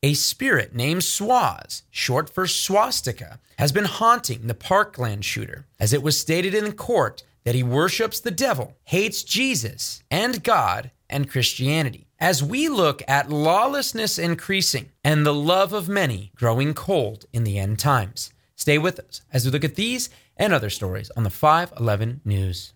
[0.00, 6.04] A spirit named Swas, short for swastika, has been haunting the Parkland shooter, as it
[6.04, 12.06] was stated in court that he worships the devil, hates Jesus and God and Christianity.
[12.20, 17.58] As we look at lawlessness increasing and the love of many growing cold in the
[17.58, 21.30] end times, stay with us as we look at these and other stories on the
[21.30, 22.72] 511 News.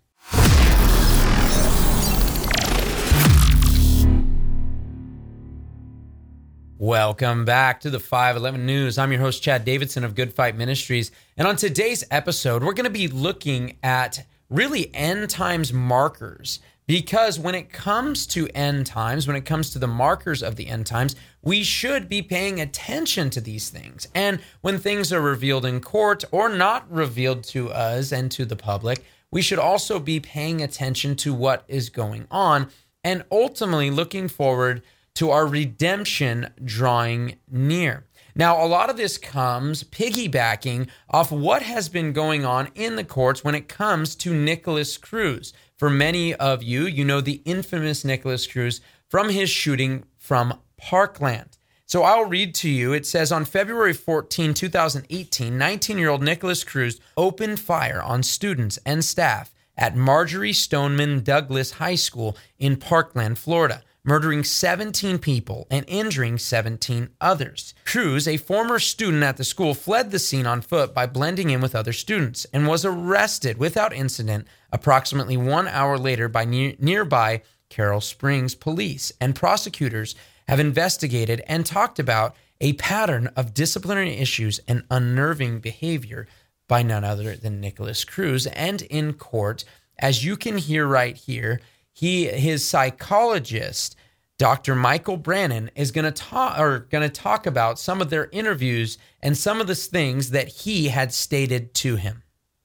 [6.82, 8.98] Welcome back to the 511 News.
[8.98, 11.12] I'm your host, Chad Davidson of Good Fight Ministries.
[11.36, 16.58] And on today's episode, we're going to be looking at really end times markers.
[16.88, 20.66] Because when it comes to end times, when it comes to the markers of the
[20.66, 24.08] end times, we should be paying attention to these things.
[24.12, 28.56] And when things are revealed in court or not revealed to us and to the
[28.56, 32.70] public, we should also be paying attention to what is going on
[33.04, 34.82] and ultimately looking forward
[35.14, 38.06] to our redemption drawing near.
[38.34, 43.04] Now, a lot of this comes piggybacking off what has been going on in the
[43.04, 45.52] courts when it comes to Nikolas Cruz.
[45.76, 51.58] For many of you, you know the infamous Nikolas Cruz from his shooting from Parkland.
[51.84, 52.94] So I'll read to you.
[52.94, 58.78] It says on February 14, 2018, 19 year old Nikolas Cruz opened fire on students
[58.86, 65.84] and staff at Marjory Stoneman Douglas High School in Parkland, Florida murdering 17 people and
[65.86, 67.74] injuring 17 others.
[67.84, 71.60] Cruz, a former student at the school, fled the scene on foot by blending in
[71.60, 77.42] with other students and was arrested without incident approximately one hour later by ne- nearby
[77.74, 79.12] Coral Springs police.
[79.20, 80.14] And prosecutors
[80.48, 86.26] have investigated and talked about a pattern of disciplinary issues and unnerving behavior
[86.68, 88.46] by none other than Nikolas Cruz.
[88.48, 89.64] And in court,
[89.98, 91.60] as you can hear right here,
[91.92, 93.96] he his psychologist
[94.42, 94.74] Dr.
[94.74, 98.98] Michael Brannon is going to talk or going to talk about some of their interviews
[99.22, 102.24] and some of the things that he had stated to him.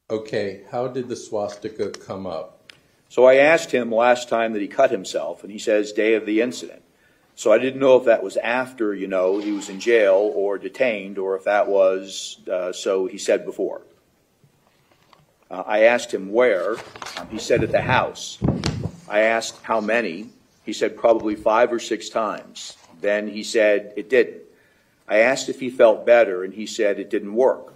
[0.10, 2.72] Okay, how did the swastika come up?
[3.10, 6.26] So I asked him last time that he cut himself, and he says day of
[6.26, 6.82] the incident.
[7.36, 10.58] So I didn't know if that was after, you know, he was in jail or
[10.58, 13.84] detained, or if that was uh, so he said before.
[15.52, 16.78] Uh, I asked him where.
[17.18, 18.40] Um, he said at the house.
[19.08, 20.30] I asked how many.
[20.66, 22.76] He said probably five or six times.
[23.00, 24.42] Then he said it didn't.
[25.08, 27.74] I asked if he felt better, and he said it didn't work.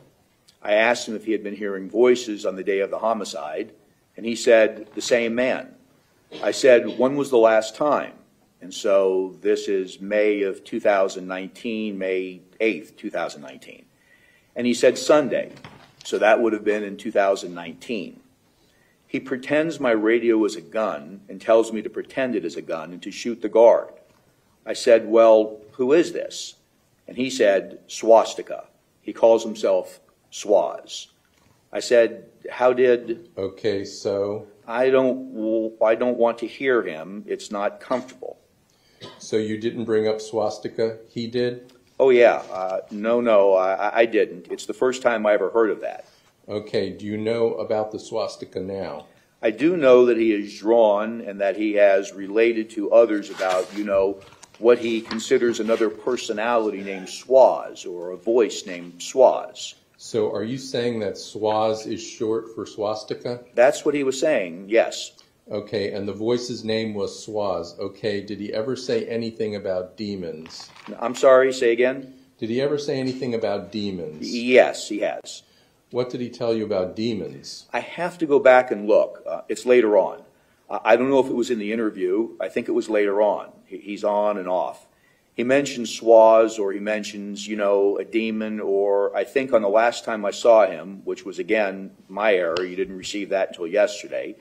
[0.61, 3.71] I asked him if he had been hearing voices on the day of the homicide,
[4.17, 5.73] and he said the same man.
[6.43, 8.13] I said, when was the last time?
[8.61, 13.85] And so this is May of 2019, May 8th, 2019.
[14.55, 15.51] And he said Sunday.
[16.03, 18.19] So that would have been in 2019.
[19.11, 22.61] He pretends my radio is a gun and tells me to pretend it is a
[22.61, 23.89] gun and to shoot the guard.
[24.65, 26.55] I said, Well, who is this?
[27.09, 28.69] And he said, Swastika.
[29.01, 29.99] He calls himself
[30.31, 31.07] Swas.
[31.73, 33.27] I said, How did.
[33.37, 34.47] Okay, so.
[34.65, 37.25] I don't, I don't want to hear him.
[37.27, 38.39] It's not comfortable.
[39.17, 40.99] So you didn't bring up swastika?
[41.09, 41.73] He did?
[41.99, 42.43] Oh, yeah.
[42.49, 44.47] Uh, no, no, I, I didn't.
[44.49, 46.05] It's the first time I ever heard of that.
[46.51, 49.05] Okay, do you know about the swastika now?
[49.41, 53.73] I do know that he has drawn and that he has related to others about,
[53.73, 54.19] you know,
[54.59, 59.75] what he considers another personality named Swas or a voice named Swas.
[59.95, 63.39] So are you saying that Swas is short for swastika?
[63.55, 65.13] That's what he was saying, yes.
[65.49, 67.79] Okay, and the voice's name was Swas.
[67.79, 70.69] Okay, did he ever say anything about demons?
[70.99, 72.13] I'm sorry, say again?
[72.39, 74.29] Did he ever say anything about demons?
[74.29, 75.43] Yes, he has.
[75.91, 77.67] What did he tell you about demons?
[77.73, 79.23] I have to go back and look.
[79.27, 80.23] Uh, it's later on.
[80.69, 82.29] I don't know if it was in the interview.
[82.39, 83.51] I think it was later on.
[83.65, 84.87] He's on and off.
[85.33, 89.69] He mentions Swas or he mentions, you know, a demon, or I think on the
[89.69, 93.67] last time I saw him, which was again my error, you didn't receive that until
[93.67, 94.35] yesterday,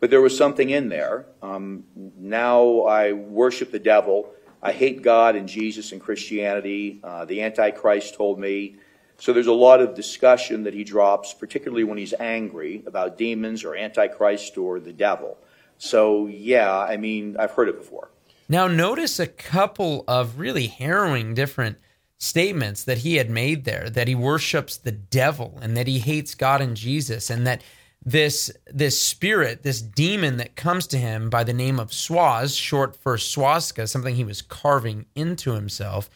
[0.00, 1.26] but there was something in there.
[1.42, 4.30] Um, now I worship the devil.
[4.62, 7.00] I hate God and Jesus and Christianity.
[7.04, 8.76] Uh, the Antichrist told me
[9.18, 13.64] so there's a lot of discussion that he drops, particularly when he's angry about demons
[13.64, 15.38] or Antichrist or the devil.
[15.78, 18.10] So, yeah, I mean, I've heard it before.
[18.48, 21.78] Now, notice a couple of really harrowing different
[22.18, 26.34] statements that he had made there that he worships the devil and that he hates
[26.34, 27.62] God and Jesus and that
[28.04, 32.94] this this spirit, this demon that comes to him by the name of Swas, short
[32.96, 36.08] for swastika, something he was carving into himself,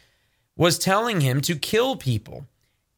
[0.57, 2.47] was telling him to kill people.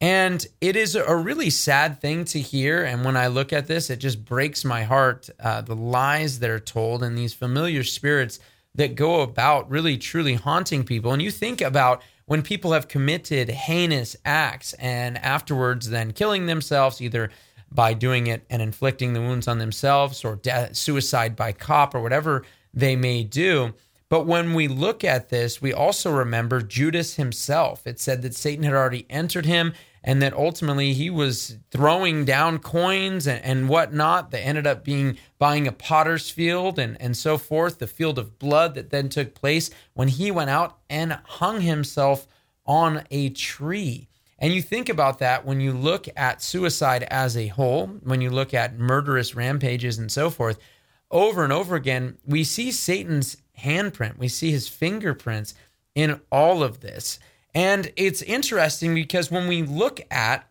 [0.03, 2.83] And it is a really sad thing to hear.
[2.83, 6.49] And when I look at this, it just breaks my heart uh, the lies that
[6.49, 8.37] are told and these familiar spirits
[8.75, 11.13] that go about really truly haunting people.
[11.13, 17.01] And you think about when people have committed heinous acts and afterwards then killing themselves,
[17.01, 17.29] either
[17.71, 20.37] by doing it and inflicting the wounds on themselves or
[20.73, 23.73] suicide by cop or whatever they may do.
[24.13, 27.87] But when we look at this, we also remember Judas himself.
[27.87, 29.73] It said that Satan had already entered him
[30.03, 35.17] and that ultimately he was throwing down coins and, and whatnot that ended up being
[35.39, 39.33] buying a potter's field and, and so forth, the field of blood that then took
[39.33, 42.27] place when he went out and hung himself
[42.67, 44.09] on a tree.
[44.37, 48.29] And you think about that when you look at suicide as a whole, when you
[48.29, 50.59] look at murderous rampages and so forth,
[51.09, 55.53] over and over again, we see Satan's handprint, we see his fingerprints
[55.95, 57.19] in all of this.
[57.55, 60.47] And it's interesting because when we look at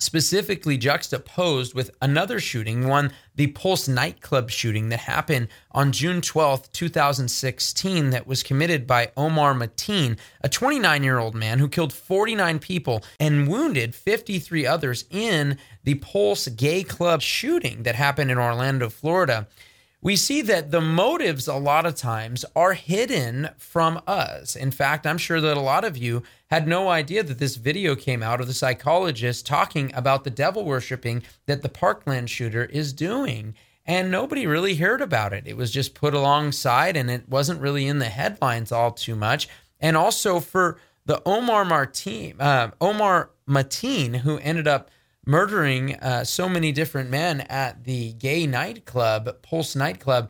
[0.00, 6.72] specifically juxtaposed with another shooting, one, the Pulse nightclub shooting that happened on June 12th,
[6.72, 12.58] 2016, that was committed by Omar Mateen, a 29 year old man who killed 49
[12.58, 18.88] people and wounded 53 others in the Pulse gay club shooting that happened in Orlando,
[18.88, 19.46] Florida
[20.02, 24.56] we see that the motives a lot of times are hidden from us.
[24.56, 27.94] In fact, I'm sure that a lot of you had no idea that this video
[27.94, 32.94] came out of the psychologist talking about the devil worshiping that the Parkland shooter is
[32.94, 33.54] doing.
[33.84, 35.46] And nobody really heard about it.
[35.46, 39.48] It was just put alongside and it wasn't really in the headlines all too much.
[39.80, 44.90] And also for the Omar Martin, uh, Omar Mateen, who ended up
[45.30, 50.28] murdering uh, so many different men at the gay nightclub, Pulse nightclub,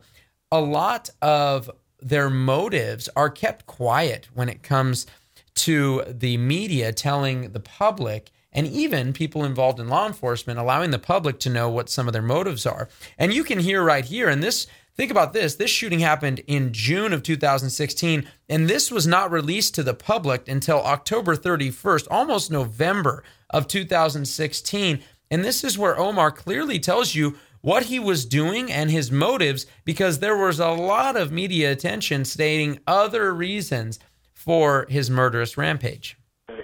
[0.51, 5.07] a lot of their motives are kept quiet when it comes
[5.55, 10.99] to the media telling the public and even people involved in law enforcement allowing the
[10.99, 12.87] public to know what some of their motives are.
[13.17, 14.67] And you can hear right here, and this
[15.01, 15.55] Think about this.
[15.55, 20.47] This shooting happened in June of 2016, and this was not released to the public
[20.47, 25.01] until October 31st, almost November of 2016.
[25.31, 29.65] And this is where Omar clearly tells you what he was doing and his motives
[29.85, 33.97] because there was a lot of media attention stating other reasons
[34.35, 36.15] for his murderous rampage.
[36.47, 36.59] What?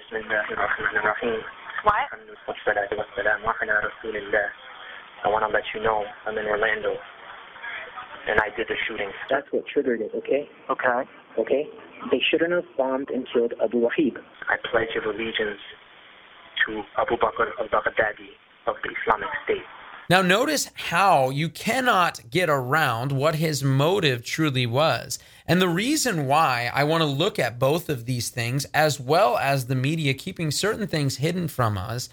[5.24, 6.94] I want to let you know I'm in Orlando
[8.28, 9.10] and I did the shooting.
[9.30, 10.48] That's what triggered it, okay?
[10.70, 11.08] Okay.
[11.38, 11.64] Okay?
[12.10, 14.18] They shouldn't have bombed and killed Abu Wahib.
[14.48, 15.60] I pledge of allegiance
[16.66, 18.30] to Abu Bakr al-Baghdadi
[18.66, 19.64] of the Islamic State.
[20.10, 25.18] Now, notice how you cannot get around what his motive truly was.
[25.46, 29.36] And the reason why I want to look at both of these things, as well
[29.36, 32.08] as the media keeping certain things hidden from us,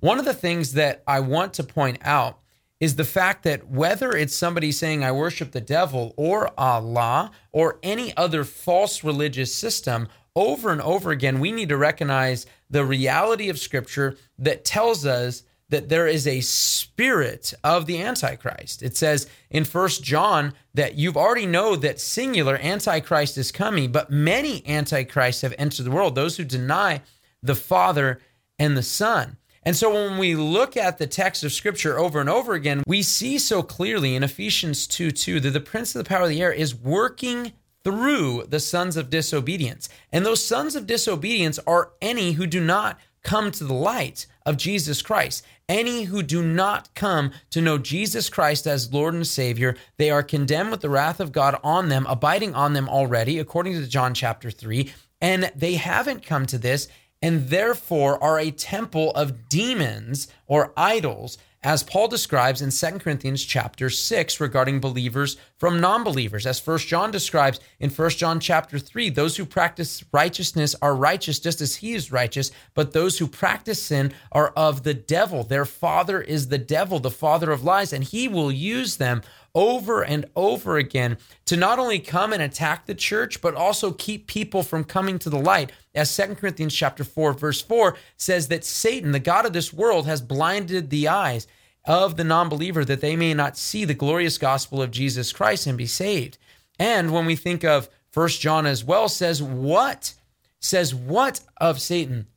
[0.00, 2.41] one of the things that I want to point out
[2.82, 7.78] is the fact that whether it's somebody saying, I worship the devil or Allah or
[7.80, 13.48] any other false religious system, over and over again, we need to recognize the reality
[13.48, 18.82] of Scripture that tells us that there is a spirit of the Antichrist.
[18.82, 24.10] It says in First John that you've already know that singular Antichrist is coming, but
[24.10, 27.02] many Antichrists have entered the world, those who deny
[27.44, 28.18] the Father
[28.58, 29.36] and the Son.
[29.64, 33.02] And so when we look at the text of scripture over and over again, we
[33.02, 36.42] see so clearly in Ephesians 2 2 that the prince of the power of the
[36.42, 37.52] air is working
[37.84, 39.88] through the sons of disobedience.
[40.12, 44.56] And those sons of disobedience are any who do not come to the light of
[44.56, 45.44] Jesus Christ.
[45.68, 50.22] Any who do not come to know Jesus Christ as Lord and Savior, they are
[50.22, 54.12] condemned with the wrath of God on them, abiding on them already, according to John
[54.12, 54.92] chapter 3.
[55.20, 56.88] And they haven't come to this
[57.22, 63.44] and therefore are a temple of demons or idols as Paul describes in 2 Corinthians
[63.44, 66.44] chapter 6 regarding believers from non-believers.
[66.44, 71.38] As 1 John describes in 1 John chapter 3 those who practice righteousness are righteous
[71.38, 75.44] just as he is righteous but those who practice sin are of the devil.
[75.44, 79.22] Their father is the devil the father of lies and he will use them
[79.54, 84.26] over and over again to not only come and attack the church but also keep
[84.26, 88.64] people from coming to the light as 2 Corinthians chapter 4 verse 4 says that
[88.64, 91.46] Satan the god of this world has blinded the eyes
[91.84, 95.76] of the non-believer that they may not see the glorious gospel of Jesus Christ and
[95.76, 96.38] be saved.
[96.78, 100.14] And when we think of First John as well says what
[100.60, 102.28] says what of Satan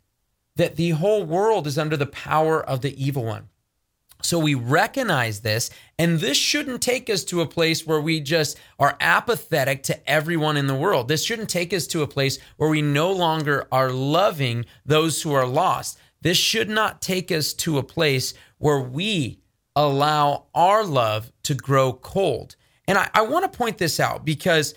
[0.56, 3.50] that the whole world is under the power of the evil one.
[4.26, 8.58] So we recognize this, and this shouldn't take us to a place where we just
[8.80, 11.08] are apathetic to everyone in the world.
[11.08, 15.34] This shouldn't take us to a place where we no longer are loving those who
[15.34, 16.00] are lost.
[16.22, 19.40] This should not take us to a place where we
[19.76, 22.56] allow our love to grow cold.
[22.88, 24.74] And I, I want to point this out because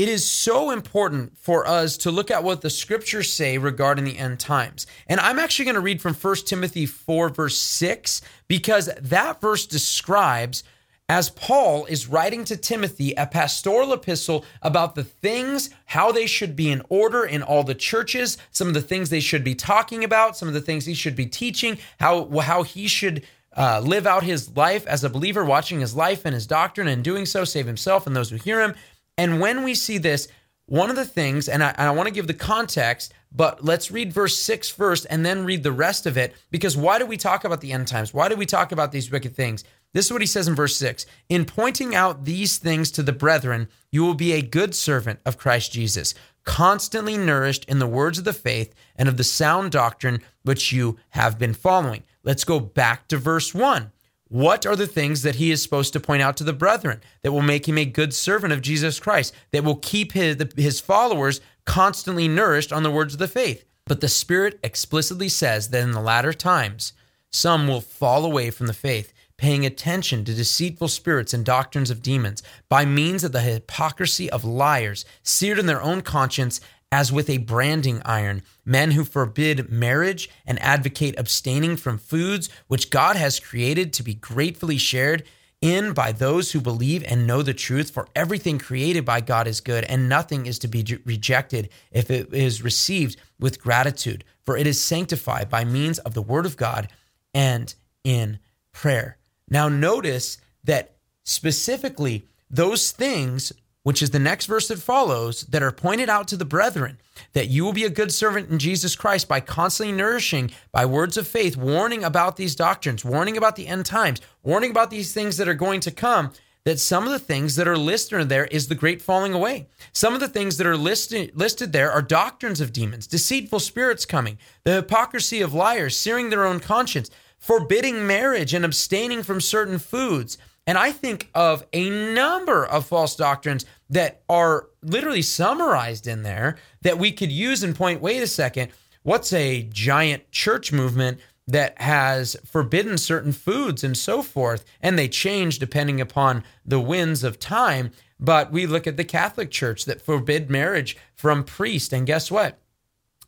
[0.00, 4.16] it is so important for us to look at what the scriptures say regarding the
[4.16, 4.86] end times.
[5.06, 9.66] And I'm actually going to read from 1 Timothy 4, verse 6, because that verse
[9.66, 10.64] describes
[11.10, 16.56] as Paul is writing to Timothy a pastoral epistle about the things, how they should
[16.56, 20.02] be in order in all the churches, some of the things they should be talking
[20.02, 24.06] about, some of the things he should be teaching, how, how he should uh, live
[24.06, 27.44] out his life as a believer, watching his life and his doctrine, and doing so
[27.44, 28.74] save himself and those who hear him.
[29.20, 30.28] And when we see this,
[30.64, 34.14] one of the things, and I, I want to give the context, but let's read
[34.14, 36.34] verse 6 first and then read the rest of it.
[36.50, 38.14] Because why do we talk about the end times?
[38.14, 39.62] Why do we talk about these wicked things?
[39.92, 43.12] This is what he says in verse 6 In pointing out these things to the
[43.12, 48.18] brethren, you will be a good servant of Christ Jesus, constantly nourished in the words
[48.18, 52.04] of the faith and of the sound doctrine which you have been following.
[52.22, 53.92] Let's go back to verse 1.
[54.30, 57.32] What are the things that he is supposed to point out to the brethren that
[57.32, 61.40] will make him a good servant of Jesus Christ, that will keep his, his followers
[61.64, 63.64] constantly nourished on the words of the faith?
[63.86, 66.92] But the Spirit explicitly says that in the latter times,
[67.32, 72.00] some will fall away from the faith, paying attention to deceitful spirits and doctrines of
[72.00, 76.60] demons by means of the hypocrisy of liars, seared in their own conscience
[76.92, 82.90] as with a branding iron, men who forbid marriage and advocate abstaining from foods which
[82.90, 85.22] God has created to be gratefully shared
[85.60, 87.90] in by those who believe and know the truth.
[87.90, 92.32] For everything created by God is good, and nothing is to be rejected if it
[92.32, 96.88] is received with gratitude, for it is sanctified by means of the word of God
[97.34, 98.38] and in
[98.72, 99.18] prayer.
[99.48, 103.52] Now, notice that specifically those things
[103.82, 106.98] which is the next verse that follows, that are pointed out to the brethren,
[107.32, 111.16] that you will be a good servant in Jesus Christ by constantly nourishing by words
[111.16, 115.36] of faith, warning about these doctrines, warning about the end times, warning about these things
[115.38, 116.32] that are going to come.
[116.64, 119.68] That some of the things that are listed there is the great falling away.
[119.94, 124.04] Some of the things that are listed listed there are doctrines of demons, deceitful spirits
[124.04, 129.78] coming, the hypocrisy of liars, searing their own conscience, forbidding marriage and abstaining from certain
[129.78, 130.36] foods
[130.70, 136.58] and I think of a number of false doctrines that are literally summarized in there
[136.82, 138.70] that we could use and point wait a second,
[139.02, 144.64] what's a giant church movement that has forbidden certain foods and so forth?
[144.80, 147.90] And they change depending upon the winds of time.
[148.20, 151.92] But we look at the Catholic Church that forbid marriage from priest.
[151.92, 152.60] And guess what?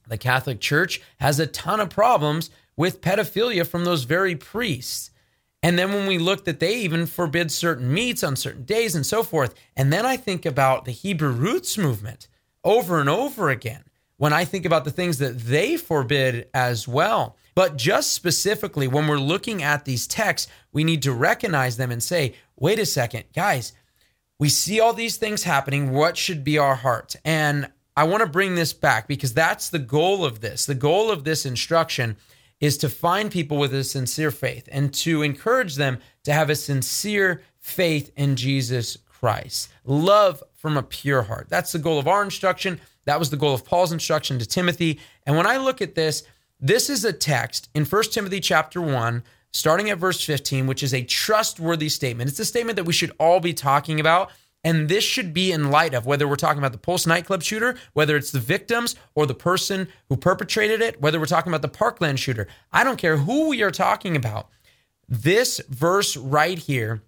[0.06, 5.10] The Catholic Church has a ton of problems with pedophilia from those very priests.
[5.62, 9.06] And then when we look that they even forbid certain meats on certain days and
[9.06, 9.54] so forth.
[9.76, 12.26] And then I think about the Hebrew roots movement
[12.64, 13.84] over and over again
[14.16, 17.36] when I think about the things that they forbid as well.
[17.54, 22.02] But just specifically, when we're looking at these texts, we need to recognize them and
[22.02, 23.72] say, wait a second, guys,
[24.38, 25.92] we see all these things happening.
[25.92, 27.14] What should be our heart?
[27.24, 30.66] And I want to bring this back because that's the goal of this.
[30.66, 32.16] The goal of this instruction
[32.62, 36.54] is to find people with a sincere faith and to encourage them to have a
[36.54, 39.68] sincere faith in Jesus Christ.
[39.84, 41.48] Love from a pure heart.
[41.50, 42.80] That's the goal of our instruction.
[43.04, 45.00] That was the goal of Paul's instruction to Timothy.
[45.26, 46.22] And when I look at this,
[46.60, 50.94] this is a text in 1 Timothy chapter 1 starting at verse 15, which is
[50.94, 52.30] a trustworthy statement.
[52.30, 54.30] It's a statement that we should all be talking about
[54.64, 57.76] and this should be in light of whether we're talking about the Pulse nightclub shooter,
[57.94, 61.68] whether it's the victims or the person who perpetrated it, whether we're talking about the
[61.68, 62.46] Parkland shooter.
[62.72, 64.48] I don't care who we are talking about.
[65.08, 67.02] This verse right here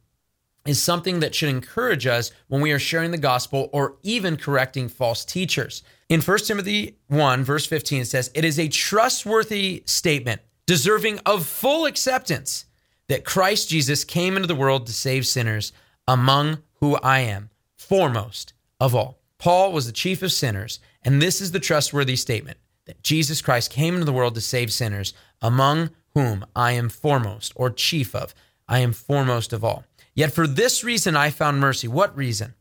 [0.66, 4.88] is something that should encourage us when we are sharing the gospel or even correcting
[4.88, 5.82] false teachers.
[6.08, 11.46] In 1 Timothy 1, verse 15, it says, It is a trustworthy statement, deserving of
[11.46, 12.64] full acceptance,
[13.08, 15.72] that Christ Jesus came into the world to save sinners,
[16.08, 17.48] among who I am,
[17.78, 19.18] foremost of all.
[19.38, 23.70] Paul was the chief of sinners, and this is the trustworthy statement that Jesus Christ
[23.70, 28.34] came into the world to save sinners, among whom I am foremost, or chief of.
[28.68, 29.84] I am foremost of all.
[30.14, 31.88] Yet for this reason I found mercy.
[31.88, 32.52] What reason?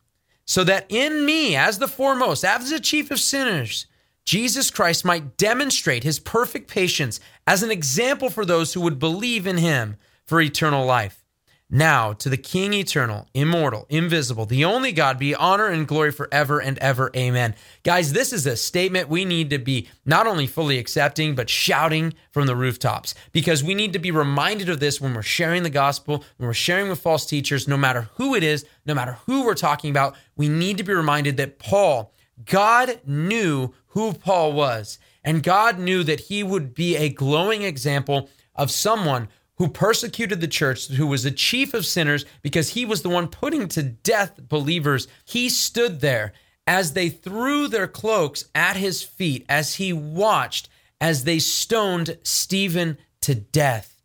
[0.45, 3.87] So that in me, as the foremost, as the chief of sinners,
[4.23, 9.45] Jesus Christ might demonstrate his perfect patience as an example for those who would believe
[9.45, 11.22] in him for eternal life.
[11.69, 16.59] Now, to the King eternal, immortal, invisible, the only God, be honor and glory forever
[16.59, 17.09] and ever.
[17.15, 17.55] Amen.
[17.83, 22.13] Guys, this is a statement we need to be not only fully accepting, but shouting
[22.31, 25.69] from the rooftops because we need to be reminded of this when we're sharing the
[25.69, 29.43] gospel, when we're sharing with false teachers, no matter who it is, no matter who
[29.43, 30.15] we're talking about.
[30.35, 32.13] We need to be reminded that Paul,
[32.45, 38.29] God knew who Paul was, and God knew that he would be a glowing example
[38.55, 39.29] of someone
[39.63, 43.29] who persecuted the church, who was the chief of sinners because he was the one
[43.29, 45.07] putting to death believers.
[45.23, 46.33] He stood there
[46.67, 50.67] as they threw their cloaks at his feet, as he watched
[50.99, 54.01] as they stoned Stephen to death.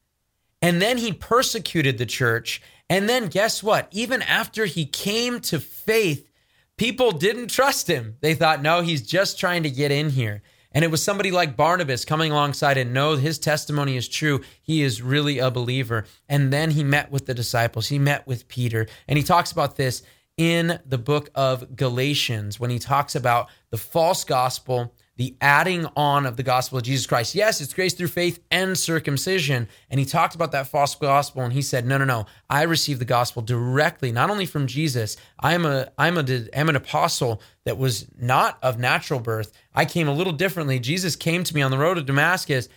[0.63, 2.63] And then he persecuted the church.
[2.89, 3.89] And then guess what?
[3.91, 6.31] Even after he came to faith,
[6.77, 8.15] people didn't trust him.
[8.21, 10.41] They thought, no, he's just trying to get in here.
[10.73, 14.43] And it was somebody like Barnabas coming alongside and know his testimony is true.
[14.61, 16.05] He is really a believer.
[16.29, 17.89] And then he met with the disciples.
[17.89, 18.87] He met with Peter.
[19.07, 20.03] And he talks about this
[20.37, 26.25] in the book of Galatians when he talks about the false gospel the adding on
[26.27, 27.35] of the gospel of Jesus Christ.
[27.35, 29.69] Yes, it's grace through faith and circumcision.
[29.91, 32.27] And he talked about that false gospel and he said, no, no, no.
[32.49, 35.17] I received the gospel directly, not only from Jesus.
[35.41, 39.53] I'm a, I'm a, I'm an apostle that was not of natural birth.
[39.75, 40.79] I came a little differently.
[40.79, 42.69] Jesus came to me on the road to Damascus.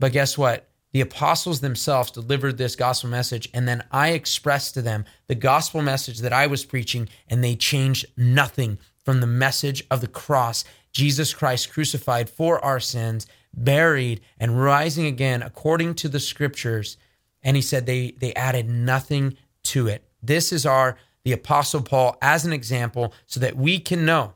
[0.00, 0.66] But guess what?
[0.92, 5.82] The apostles themselves delivered this gospel message, and then I expressed to them the gospel
[5.82, 10.64] message that I was preaching, and they changed nothing from the message of the cross.
[10.94, 16.96] Jesus Christ crucified for our sins, buried, and rising again according to the scriptures.
[17.42, 20.08] And he said they, they added nothing to it.
[20.22, 24.34] This is our, the Apostle Paul, as an example, so that we can know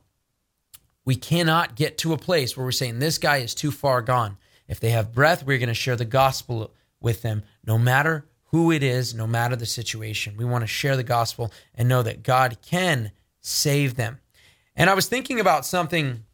[1.09, 4.37] we cannot get to a place where we're saying this guy is too far gone.
[4.69, 8.71] If they have breath, we're going to share the gospel with them, no matter who
[8.71, 10.37] it is, no matter the situation.
[10.37, 14.19] We want to share the gospel and know that God can save them.
[14.77, 16.25] And I was thinking about something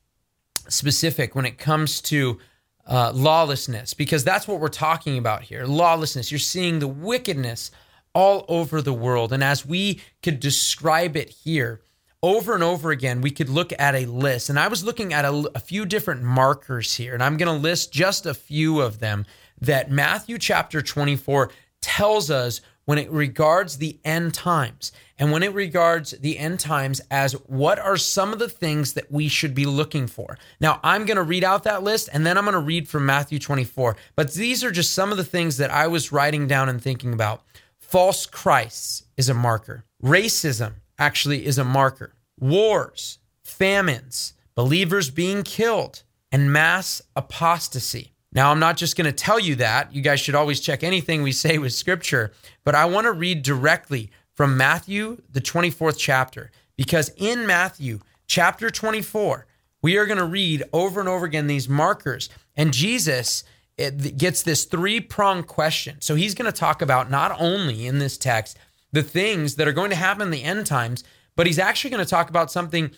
[0.69, 2.39] specific when it comes to
[2.87, 6.31] uh, lawlessness, because that's what we're talking about here lawlessness.
[6.31, 7.71] You're seeing the wickedness
[8.15, 9.33] all over the world.
[9.33, 11.81] And as we could describe it here,
[12.23, 14.49] over and over again, we could look at a list.
[14.49, 17.63] And I was looking at a, a few different markers here, and I'm going to
[17.63, 19.27] list just a few of them
[19.61, 21.51] that Matthew chapter 24
[21.83, 27.01] tells us when it regards the end times and when it regards the end times
[27.11, 30.39] as what are some of the things that we should be looking for.
[30.61, 33.07] Now, I'm going to read out that list and then I'm going to read from
[33.07, 36.69] Matthew 24, but these are just some of the things that I was writing down
[36.69, 37.43] and thinking about.
[37.79, 39.85] False Christs is a marker.
[40.03, 42.15] Racism actually is a marker.
[42.39, 48.14] Wars, famines, believers being killed, and mass apostasy.
[48.35, 49.95] Now, I'm not just going to tell you that.
[49.95, 52.33] You guys should always check anything we say with scripture,
[52.65, 58.71] but I want to read directly from Matthew, the 24th chapter, because in Matthew chapter
[58.71, 59.47] 24,
[59.83, 62.29] we are going to read over and over again these markers.
[62.57, 63.45] And Jesus
[63.79, 66.01] eh, gets this three pronged question.
[66.01, 68.59] So he's going to talk about not only in this text
[68.93, 71.05] the things that are going to happen in the end times,
[71.37, 72.91] but he's actually going to talk about something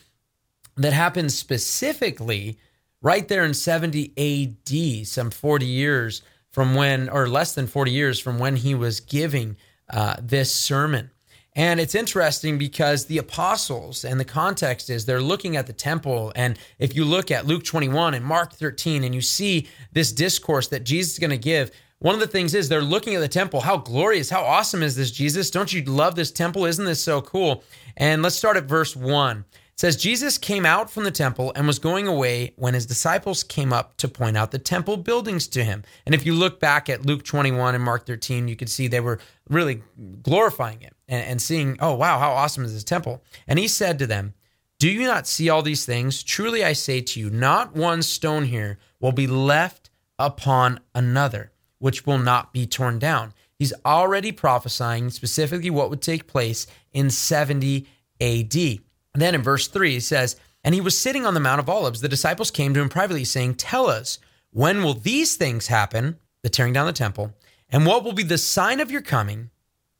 [0.77, 2.59] that happens specifically
[3.03, 8.19] right there in 70 AD, some 40 years from when, or less than 40 years
[8.19, 9.57] from when he was giving
[9.91, 11.11] uh, this sermon.
[11.55, 16.33] And it's interesting because the apostles and the context is they're looking at the temple.
[16.37, 20.69] And if you look at Luke 21 and Mark 13 and you see this discourse
[20.69, 23.29] that Jesus is going to give, one of the things is they're looking at the
[23.29, 23.63] temple.
[23.63, 25.51] How glorious, how awesome is this, Jesus?
[25.51, 26.67] Don't you love this temple?
[26.67, 27.65] Isn't this so cool?
[27.97, 29.45] And let's start at verse 1
[29.77, 33.73] says Jesus came out from the temple and was going away when his disciples came
[33.73, 35.85] up to point out the temple buildings to him.
[36.07, 39.01] And if you look back at Luke 21 and Mark 13, you could see they
[39.01, 39.19] were
[39.51, 39.83] really
[40.23, 43.23] glorifying it and, and seeing, oh, wow, how awesome is this temple?
[43.47, 44.33] And he said to them,
[44.79, 46.23] Do you not see all these things?
[46.23, 52.07] Truly I say to you, not one stone here will be left upon another, which
[52.07, 53.35] will not be torn down.
[53.59, 57.87] He's already prophesying specifically what would take place in 70
[58.21, 58.86] AD.
[59.21, 62.01] Then in verse 3, he says, And he was sitting on the Mount of Olives.
[62.01, 64.19] The disciples came to him privately, saying, Tell us,
[64.51, 67.35] when will these things happen, the tearing down the temple,
[67.69, 69.51] and what will be the sign of your coming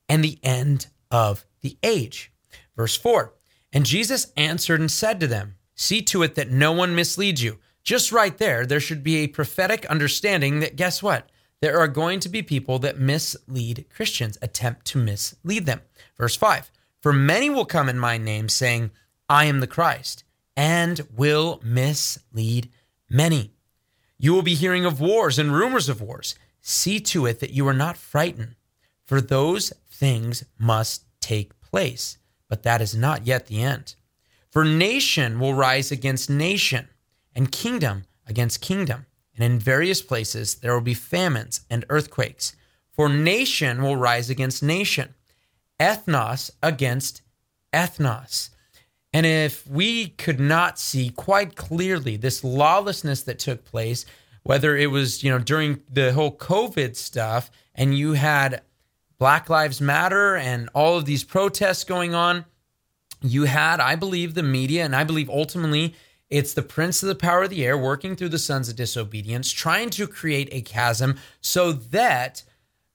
[0.09, 2.33] and the end of the age?
[2.77, 3.33] Verse 4
[3.73, 7.59] And Jesus answered and said to them, See to it that no one misleads you.
[7.83, 11.29] Just right there, there should be a prophetic understanding that guess what?
[11.61, 15.81] There are going to be people that mislead Christians, attempt to mislead them.
[16.17, 18.91] Verse 5 For many will come in my name, saying,
[19.29, 20.23] I am the Christ,
[20.57, 22.71] and will mislead
[23.11, 23.53] many.
[24.19, 26.37] You will be hearing of wars and rumors of wars.
[26.61, 28.55] See to it that you are not frightened,
[29.05, 33.95] for those things must take place, but that is not yet the end.
[34.51, 36.89] For nation will rise against nation,
[37.35, 42.57] and kingdom against kingdom, and in various places there will be famines and earthquakes.
[42.93, 45.15] For nation will rise against nation,
[45.79, 47.23] ethnos against
[47.73, 48.51] ethnos
[49.17, 54.05] and if we could not see quite clearly this lawlessness that took place,
[54.43, 58.61] whether it was, you know, during the whole COVID stuff and you had
[59.17, 62.45] Black Lives Matter and all of these protests going on,
[63.23, 65.95] you had, I believe, the media, and I believe ultimately
[66.29, 69.51] it's the prince of the power of the air working through the sons of disobedience,
[69.51, 72.43] trying to create a chasm so that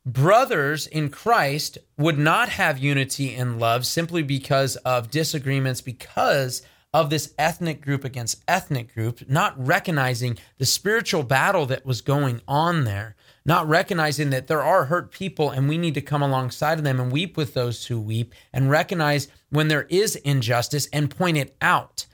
[0.06, 6.62] brothers in Christ would not have unity and love simply because of disagreements, because
[6.94, 12.42] of this ethnic group against ethnic group, not recognizing the spiritual battle that was going
[12.48, 16.78] on there, not recognizing that there are hurt people and we need to come alongside
[16.78, 21.16] of them and weep with those who weep and recognize when there is injustice and
[21.16, 22.06] point it out.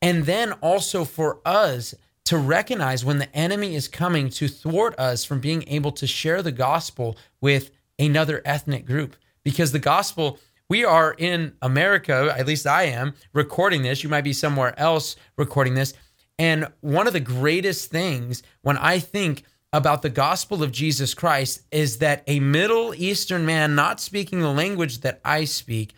[0.00, 5.24] And then also for us to recognize when the enemy is coming to thwart us
[5.24, 9.16] from being able to share the gospel with another ethnic group.
[9.44, 14.02] Because the gospel, we are in America, at least I am, recording this.
[14.02, 15.92] You might be somewhere else recording this.
[16.38, 21.62] And one of the greatest things when I think about the gospel of Jesus Christ
[21.70, 25.92] is that a Middle Eastern man, not speaking the language that I speak,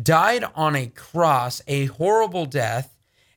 [0.00, 2.95] died on a cross, a horrible death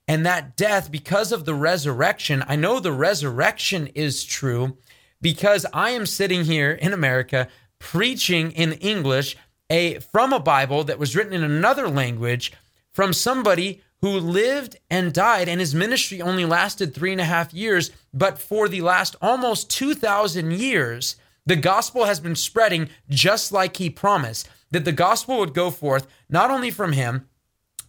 [0.09, 4.75] and that death, because of the resurrection, I know the resurrection is true
[5.21, 9.37] because I am sitting here in America preaching in English
[9.69, 12.51] a from a Bible that was written in another language
[12.91, 17.53] from somebody who lived and died, and his ministry only lasted three and a half
[17.53, 17.91] years.
[18.11, 23.91] But for the last almost 2,000 years, the gospel has been spreading just like he
[23.91, 27.29] promised that the gospel would go forth not only from him,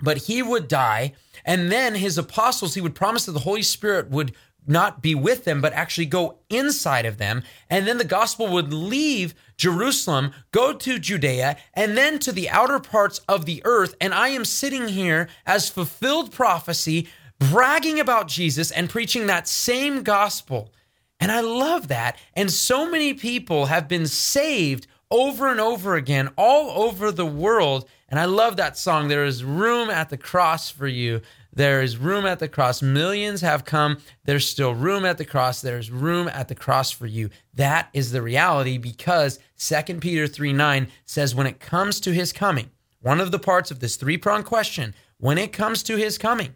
[0.03, 4.11] but he would die and then his apostles, he would promise that the Holy Spirit
[4.11, 4.33] would
[4.67, 7.43] not be with them, but actually go inside of them.
[7.69, 12.79] And then the gospel would leave Jerusalem, go to Judea, and then to the outer
[12.79, 13.95] parts of the earth.
[14.01, 20.03] And I am sitting here as fulfilled prophecy, bragging about Jesus and preaching that same
[20.03, 20.73] gospel.
[21.19, 22.19] And I love that.
[22.35, 27.89] And so many people have been saved over and over again all over the world.
[28.11, 29.07] And I love that song.
[29.09, 31.21] There is room at the cross for you.
[31.53, 32.83] There is room at the cross.
[32.83, 33.99] Millions have come.
[34.25, 35.61] There's still room at the cross.
[35.61, 37.31] There's room at the cross for you.
[37.55, 42.33] That is the reality because 2 Peter 3 9 says, when it comes to his
[42.33, 42.71] coming,
[43.01, 46.55] one of the parts of this three pronged question, when it comes to his coming,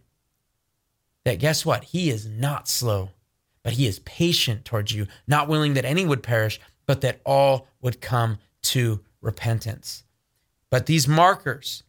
[1.24, 1.84] that guess what?
[1.84, 3.10] He is not slow,
[3.62, 7.66] but he is patient towards you, not willing that any would perish, but that all
[7.80, 10.03] would come to repentance.
[10.70, 11.82] But these markers,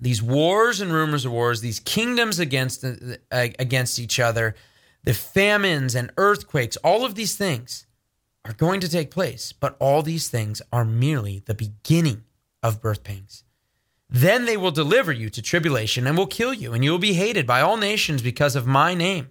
[0.00, 4.54] these wars and rumors of wars, these kingdoms against uh, against each other,
[5.04, 7.86] the famines and earthquakes, all of these things
[8.44, 12.24] are going to take place, but all these things are merely the beginning
[12.62, 13.44] of birth pangs.
[14.08, 17.14] Then they will deliver you to tribulation and will kill you, and you will be
[17.14, 19.30] hated by all nations because of my name.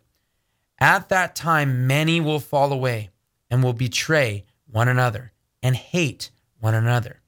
[0.79, 3.11] At that time, many will fall away
[3.49, 7.20] and will betray one another and hate one another.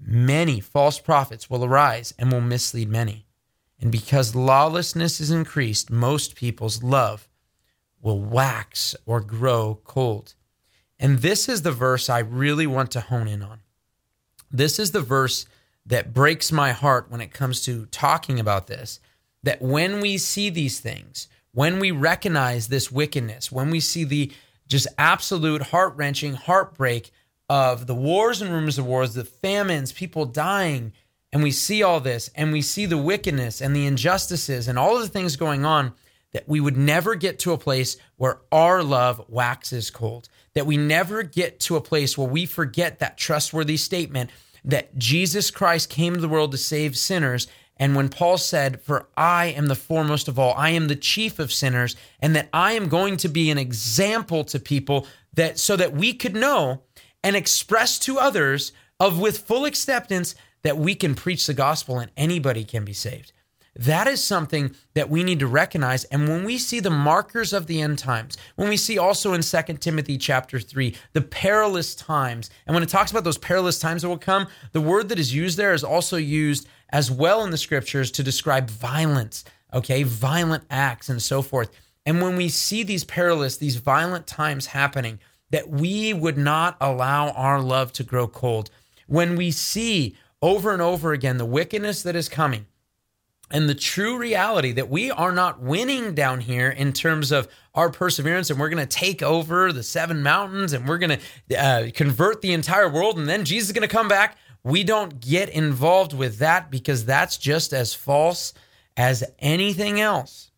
[0.00, 3.26] Many false prophets will arise and will mislead many.
[3.80, 7.28] And because lawlessness is increased, most people's love
[8.00, 10.34] will wax or grow cold.
[10.98, 13.60] And this is the verse I really want to hone in on.
[14.50, 15.46] This is the verse
[15.86, 19.00] that breaks my heart when it comes to talking about this.
[19.42, 24.32] That when we see these things, when we recognize this wickedness, when we see the
[24.66, 27.10] just absolute heart wrenching heartbreak
[27.48, 30.92] of the wars and rumors of wars, the famines, people dying,
[31.32, 34.96] and we see all this and we see the wickedness and the injustices and all
[34.96, 35.92] of the things going on,
[36.32, 40.76] that we would never get to a place where our love waxes cold, that we
[40.76, 44.30] never get to a place where we forget that trustworthy statement
[44.64, 47.46] that Jesus Christ came to the world to save sinners.
[47.76, 51.38] And when Paul said, For I am the foremost of all, I am the chief
[51.38, 55.76] of sinners, and that I am going to be an example to people that so
[55.76, 56.82] that we could know
[57.24, 62.10] and express to others of with full acceptance that we can preach the gospel and
[62.16, 63.32] anybody can be saved.
[63.76, 66.04] That is something that we need to recognize.
[66.04, 69.42] And when we see the markers of the end times, when we see also in
[69.42, 74.02] 2 Timothy chapter 3, the perilous times, and when it talks about those perilous times
[74.02, 77.50] that will come, the word that is used there is also used as well in
[77.50, 81.70] the scriptures to describe violence, okay, violent acts and so forth.
[82.06, 85.18] And when we see these perilous, these violent times happening,
[85.54, 88.70] that we would not allow our love to grow cold.
[89.06, 92.66] When we see over and over again the wickedness that is coming,
[93.52, 97.88] and the true reality that we are not winning down here in terms of our
[97.88, 101.88] perseverance and we're going to take over the seven mountains and we're going to uh,
[101.94, 104.36] convert the entire world and then Jesus is going to come back.
[104.64, 108.54] We don't get involved with that because that's just as false
[108.96, 110.50] as anything else.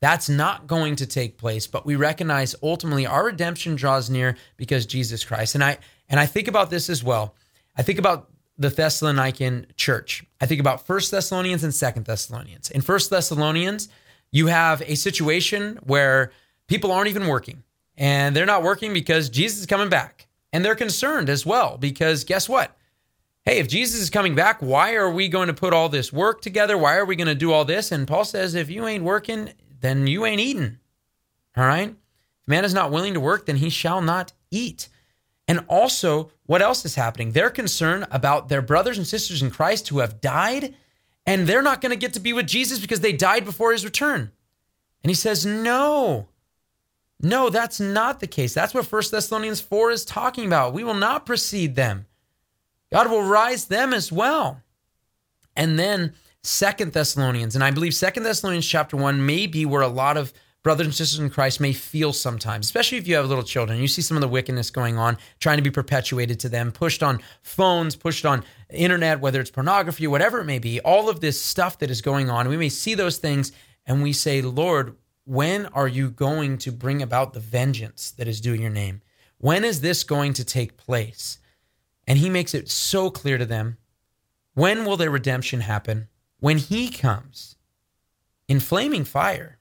[0.00, 4.86] That's not going to take place, but we recognize ultimately our redemption draws near because
[4.86, 5.54] Jesus Christ.
[5.54, 7.34] And I and I think about this as well.
[7.76, 10.24] I think about the Thessalonican church.
[10.40, 12.70] I think about First Thessalonians and Second Thessalonians.
[12.70, 13.88] In First Thessalonians,
[14.30, 16.32] you have a situation where
[16.66, 17.62] people aren't even working,
[17.96, 22.24] and they're not working because Jesus is coming back, and they're concerned as well because
[22.24, 22.76] guess what?
[23.44, 26.42] Hey, if Jesus is coming back, why are we going to put all this work
[26.42, 26.76] together?
[26.76, 27.90] Why are we going to do all this?
[27.92, 30.78] And Paul says, if you ain't working, then you ain't eating.
[31.56, 31.90] All right?
[31.90, 34.88] If man is not willing to work, then he shall not eat.
[35.46, 37.32] And also, what else is happening?
[37.32, 40.74] They're concerned about their brothers and sisters in Christ who have died,
[41.26, 43.84] and they're not going to get to be with Jesus because they died before his
[43.84, 44.30] return.
[45.02, 46.28] And he says, No,
[47.20, 48.54] no, that's not the case.
[48.54, 50.74] That's what 1 Thessalonians 4 is talking about.
[50.74, 52.06] We will not precede them.
[52.92, 54.62] God will rise them as well.
[55.56, 59.88] And then Second Thessalonians, and I believe Second Thessalonians chapter 1 may be where a
[59.88, 63.44] lot of brothers and sisters in Christ may feel sometimes, especially if you have little
[63.44, 63.80] children.
[63.80, 67.02] You see some of the wickedness going on, trying to be perpetuated to them, pushed
[67.02, 71.40] on phones, pushed on internet, whether it's pornography, whatever it may be, all of this
[71.40, 72.48] stuff that is going on.
[72.48, 73.52] We may see those things
[73.86, 78.40] and we say, Lord, when are you going to bring about the vengeance that is
[78.40, 79.02] due your name?
[79.38, 81.38] When is this going to take place?
[82.06, 83.78] And he makes it so clear to them.
[84.54, 86.08] When will their redemption happen?
[86.40, 87.56] When he comes
[88.46, 89.58] in flaming fire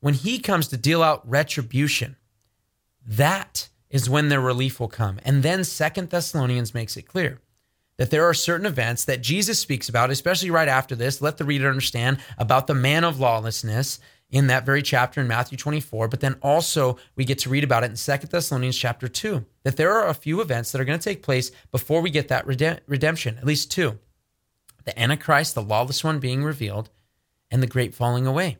[0.00, 2.16] when he comes to deal out retribution,
[3.06, 5.18] that is when their relief will come.
[5.24, 7.40] And then Second Thessalonians makes it clear
[7.96, 11.20] that there are certain events that Jesus speaks about, especially right after this.
[11.20, 13.98] Let the reader understand about the man of lawlessness
[14.30, 17.82] in that very chapter in Matthew 24, but then also we get to read about
[17.82, 20.98] it in Second Thessalonians chapter 2, that there are a few events that are going
[20.98, 23.98] to take place before we get that redemption, at least two.
[24.88, 26.88] The Antichrist, the lawless one being revealed,
[27.50, 28.56] and the great falling away.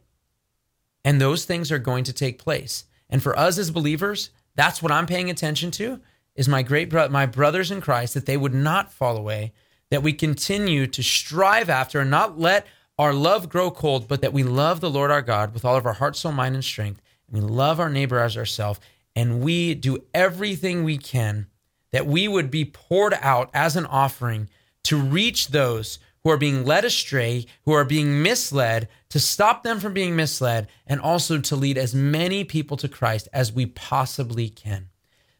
[1.02, 2.84] And those things are going to take place.
[3.08, 6.00] And for us as believers, that's what I'm paying attention to
[6.34, 9.54] is my great bro- my brothers in Christ that they would not fall away,
[9.88, 12.66] that we continue to strive after and not let
[12.98, 15.86] our love grow cold, but that we love the Lord our God with all of
[15.86, 17.00] our heart, soul, mind, and strength.
[17.26, 18.80] And we love our neighbor as ourselves.
[19.16, 21.46] And we do everything we can
[21.90, 24.50] that we would be poured out as an offering
[24.84, 29.80] to reach those who are being led astray, who are being misled, to stop them
[29.80, 34.48] from being misled, and also to lead as many people to Christ as we possibly
[34.48, 34.88] can.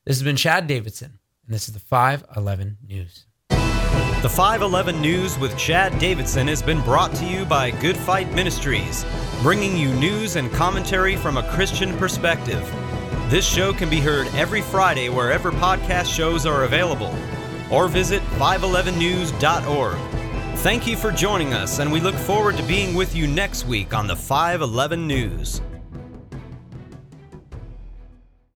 [0.05, 3.27] This has been Chad Davidson, and this is the 511 News.
[4.21, 9.07] The 511 News with Chad Davidson has been brought to you by Good Fight Ministries,
[9.43, 12.69] bringing you news and commentary from a Christian perspective.
[13.29, 17.15] This show can be heard every Friday wherever podcast shows are available,
[17.71, 20.18] or visit 511news.org.
[20.63, 23.95] Thank you for joining us, and we look forward to being with you next week
[23.95, 25.61] on the 511 News.